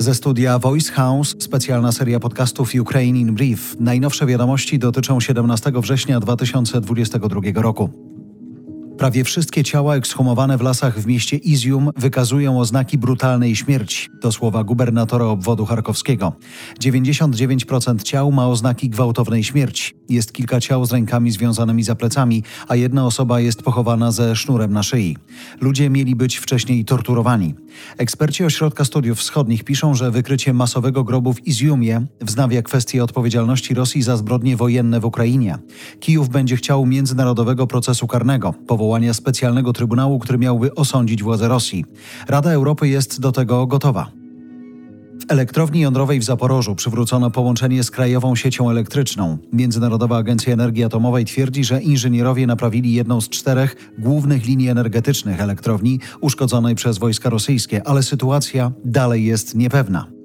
Ze 0.00 0.14
studia 0.14 0.58
Voice 0.58 0.92
House 0.92 1.36
specjalna 1.38 1.92
seria 1.92 2.20
podcastów 2.20 2.72
Ukraine 2.80 3.18
in 3.18 3.34
Brief. 3.34 3.76
Najnowsze 3.80 4.26
wiadomości 4.26 4.78
dotyczą 4.78 5.20
17 5.20 5.72
września 5.74 6.20
2022 6.20 7.40
roku. 7.54 7.90
Prawie 8.98 9.24
wszystkie 9.24 9.64
ciała 9.64 9.96
ekshumowane 9.96 10.58
w 10.58 10.60
lasach 10.60 10.98
w 11.00 11.06
mieście 11.06 11.36
Izium 11.36 11.90
wykazują 11.96 12.60
oznaki 12.60 12.98
brutalnej 12.98 13.56
śmierci. 13.56 14.08
To 14.20 14.32
słowa 14.32 14.64
gubernatora 14.64 15.24
obwodu 15.24 15.66
charkowskiego. 15.66 16.32
99% 16.82 18.02
ciał 18.02 18.32
ma 18.32 18.48
oznaki 18.48 18.90
gwałtownej 18.90 19.44
śmierci. 19.44 19.99
Jest 20.10 20.32
kilka 20.32 20.60
ciał 20.60 20.84
z 20.84 20.92
rękami 20.92 21.30
związanymi 21.30 21.82
za 21.82 21.94
plecami, 21.94 22.42
a 22.68 22.76
jedna 22.76 23.06
osoba 23.06 23.40
jest 23.40 23.62
pochowana 23.62 24.12
ze 24.12 24.36
sznurem 24.36 24.72
na 24.72 24.82
szyi. 24.82 25.16
Ludzie 25.60 25.90
mieli 25.90 26.16
być 26.16 26.36
wcześniej 26.36 26.84
torturowani. 26.84 27.54
Eksperci 27.98 28.44
Ośrodka 28.44 28.84
Studiów 28.84 29.18
Wschodnich 29.18 29.64
piszą, 29.64 29.94
że 29.94 30.10
wykrycie 30.10 30.52
masowego 30.52 31.04
grobu 31.04 31.32
w 31.32 31.46
Iziumie 31.46 32.06
wznawia 32.20 32.62
kwestię 32.62 33.04
odpowiedzialności 33.04 33.74
Rosji 33.74 34.02
za 34.02 34.16
zbrodnie 34.16 34.56
wojenne 34.56 35.00
w 35.00 35.04
Ukrainie. 35.04 35.58
Kijów 36.00 36.28
będzie 36.28 36.56
chciał 36.56 36.86
międzynarodowego 36.86 37.66
procesu 37.66 38.06
karnego, 38.06 38.54
powołania 38.66 39.14
specjalnego 39.14 39.72
trybunału, 39.72 40.18
który 40.18 40.38
miałby 40.38 40.74
osądzić 40.74 41.22
władze 41.22 41.48
Rosji. 41.48 41.84
Rada 42.28 42.50
Europy 42.50 42.88
jest 42.88 43.20
do 43.20 43.32
tego 43.32 43.66
gotowa. 43.66 44.19
Elektrowni 45.30 45.80
jądrowej 45.80 46.20
w 46.20 46.24
Zaporożu 46.24 46.74
przywrócono 46.74 47.30
połączenie 47.30 47.84
z 47.84 47.90
krajową 47.90 48.36
siecią 48.36 48.70
elektryczną. 48.70 49.38
Międzynarodowa 49.52 50.16
Agencja 50.16 50.52
Energii 50.52 50.84
Atomowej 50.84 51.24
twierdzi, 51.24 51.64
że 51.64 51.82
inżynierowie 51.82 52.46
naprawili 52.46 52.92
jedną 52.92 53.20
z 53.20 53.28
czterech 53.28 53.92
głównych 53.98 54.46
linii 54.46 54.68
energetycznych 54.68 55.40
elektrowni 55.40 56.00
uszkodzonej 56.20 56.74
przez 56.74 56.98
wojska 56.98 57.30
rosyjskie, 57.30 57.88
ale 57.88 58.02
sytuacja 58.02 58.72
dalej 58.84 59.24
jest 59.24 59.54
niepewna. 59.54 60.19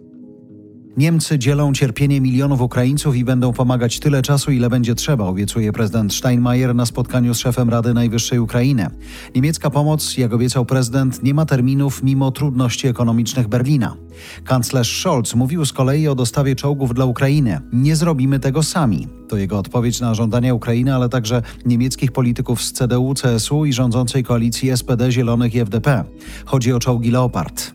Niemcy 0.98 1.40
dzielą 1.40 1.73
cierpienie 1.73 2.22
milionów 2.22 2.61
Ukraińców 2.61 3.16
i 3.16 3.23
będą 3.23 3.53
pomagać 3.53 4.00
tyle 4.00 4.22
czasu, 4.22 4.52
ile 4.52 4.70
będzie 4.70 4.95
trzeba, 4.95 5.25
obiecuje 5.25 5.73
prezydent 5.73 6.14
Steinmeier 6.14 6.75
na 6.75 6.86
spotkaniu 6.86 7.33
z 7.33 7.39
szefem 7.39 7.70
Rady 7.70 7.94
Najwyższej 7.94 8.39
Ukrainy. 8.39 8.89
Niemiecka 9.36 9.70
pomoc, 9.70 10.17
jak 10.17 10.33
obiecał 10.33 10.66
prezydent, 10.66 11.23
nie 11.23 11.33
ma 11.33 11.45
terminów 11.45 12.03
mimo 12.03 12.31
trudności 12.31 12.88
ekonomicznych 12.88 13.47
Berlina. 13.47 13.95
Kanclerz 14.44 15.02
Scholz 15.02 15.36
mówił 15.36 15.66
z 15.66 15.73
kolei 15.73 16.08
o 16.08 16.16
dostawie 16.16 16.55
czołgów 16.55 16.94
dla 16.94 17.05
Ukrainy. 17.05 17.61
Nie 17.73 17.95
zrobimy 17.95 18.39
tego 18.39 18.64
sami. 18.64 19.08
To 19.30 19.38
jego 19.38 19.59
odpowiedź 19.59 20.00
na 20.00 20.14
żądania 20.14 20.53
Ukrainy, 20.53 20.95
ale 20.95 21.09
także 21.09 21.42
niemieckich 21.66 22.11
polityków 22.11 22.61
z 22.61 22.72
CDU, 22.72 23.14
CSU 23.14 23.66
i 23.66 23.73
rządzącej 23.73 24.23
koalicji 24.23 24.77
SPD, 24.77 25.11
Zielonych 25.11 25.55
i 25.55 25.59
FDP. 25.59 26.03
Chodzi 26.45 26.73
o 26.73 26.80
czołgi 26.80 27.11
Leopard. 27.11 27.75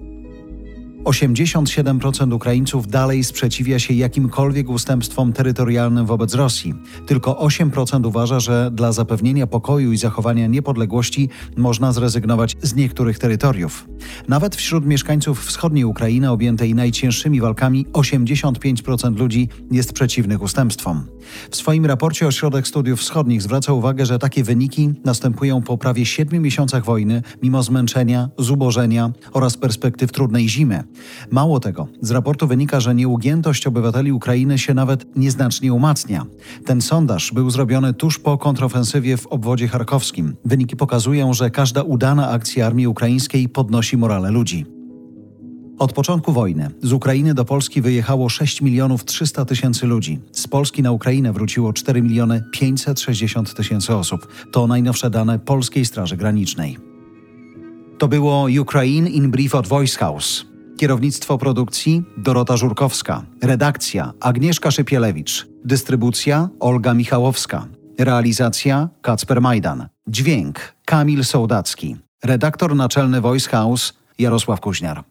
87% 1.05 2.35
Ukraińców 2.35 2.87
dalej 2.87 3.25
sprzeciwia 3.25 3.79
się 3.79 3.95
jakimkolwiek 3.95 4.69
ustępstwom 4.69 5.33
terytorialnym 5.33 6.07
wobec 6.07 6.35
Rosji. 6.35 6.75
Tylko 7.07 7.33
8% 7.33 8.07
uważa, 8.07 8.41
że 8.41 8.71
dla 8.73 8.93
zapewnienia 8.93 9.47
pokoju 9.47 9.93
i 9.93 9.97
zachowania 9.97 10.47
niepodległości 10.47 11.29
można 11.57 11.93
zrezygnować 11.93 12.57
z 12.63 12.75
niektórych 12.75 13.19
terytoriów. 13.19 13.87
Nawet 14.29 14.57
wśród 14.57 14.87
mieszkańców 14.87 15.45
wschodniej 15.45 15.85
Ukrainy 15.85 16.31
objętej 16.31 16.75
najcięższymi 16.75 17.41
walkami 17.41 17.87
85% 17.87 19.19
ludzi 19.19 19.49
jest 19.71 19.93
przeciwnych 19.93 20.43
ustępstwom. 20.43 21.07
W 21.51 21.57
swoim 21.57 21.87
raporcie 21.87 22.27
Ośrodek 22.27 22.69
Studiów 22.69 23.01
Wschodnich 23.01 23.43
zwraca 23.43 23.73
uwagę, 23.73 24.07
że 24.07 24.19
takie 24.19 24.45
wyniki 24.45 24.93
następują 25.05 25.63
po 25.63 25.79
prawie 25.79 26.07
7 26.07 26.43
miesiącach 26.43 26.85
wojny, 26.85 27.23
mimo 27.43 27.63
zmęczenia, 27.63 28.29
zubożenia 28.39 29.11
oraz 29.33 29.57
perspektyw 29.57 30.13
trudnej 30.13 30.49
zimy. 30.49 30.85
Mało 31.31 31.61
tego, 31.61 31.89
z 32.01 32.11
raportu 32.11 32.47
wynika, 32.47 32.81
że 32.81 32.95
nieugiętość 32.95 33.67
obywateli 33.67 34.13
Ukrainy 34.13 34.59
się 34.59 34.75
nawet 34.75 35.17
nieznacznie 35.17 35.73
umacnia. 35.73 36.27
Ten 36.67 36.81
sondaż 36.81 37.33
był 37.33 37.51
zrobiony 37.51 37.95
tuż 37.95 38.19
po 38.19 38.39
kontrofensywie 38.39 39.17
w 39.17 39.27
obwodzie 39.27 39.69
charkowskim. 39.69 40.37
Wyniki 40.45 40.77
pokazują, 40.77 41.35
że 41.35 41.51
każda 41.51 41.83
udana 41.83 42.31
akcja 42.31 42.67
armii 42.67 42.87
ukraińskiej 42.87 43.49
podnosi 43.49 43.97
morale 44.11 44.31
ludzi. 44.31 44.67
Od 45.79 45.93
początku 45.93 46.33
wojny 46.33 46.71
z 46.83 46.93
Ukrainy 46.93 47.35
do 47.35 47.45
Polski 47.45 47.83
wyjechało 47.83 48.29
6 48.29 48.63
milionów 48.63 49.05
300 49.05 49.45
tysięcy 49.45 49.87
ludzi. 49.87 50.19
Z 50.33 50.49
Polski 50.49 50.83
na 50.83 50.93
Ukrainę 50.93 51.33
wróciło 51.33 51.73
4 51.73 52.03
miliony 52.03 52.45
560 52.53 53.55
tysięcy 53.55 53.95
osób. 53.95 54.29
To 54.53 54.67
najnowsze 54.67 55.11
dane 55.11 55.39
Polskiej 55.39 55.85
Straży 55.85 56.17
Granicznej. 56.17 56.79
To 57.99 58.09
było 58.09 58.47
Ukraine 58.61 59.11
in 59.11 59.31
Brief 59.31 59.55
od 59.55 59.67
Voice 59.67 59.99
House. 59.99 60.47
Kierownictwo 60.79 61.39
produkcji 61.39 62.03
Dorota 62.17 62.57
Żurkowska. 62.57 63.23
Redakcja 63.43 64.13
Agnieszka 64.21 64.71
Szypielewicz. 64.71 65.47
Dystrybucja 65.65 66.49
Olga 66.61 66.95
Michałowska. 66.95 67.67
Realizacja 67.99 68.89
Kacper 69.03 69.41
Majdan. 69.41 69.89
Dźwięk 70.07 70.75
Kamil 70.85 71.25
Sołdacki. 71.25 71.97
Redaktor 72.25 72.77
naczelny 72.77 73.21
Voice 73.21 73.51
House 73.51 74.00
Jarosław 74.21 74.61
Kuźniar. 74.61 75.05